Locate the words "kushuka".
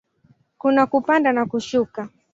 1.45-2.09